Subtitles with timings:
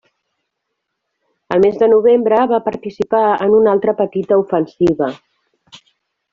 [1.55, 5.15] El mes de novembre va participar en una altra petita ofensiva.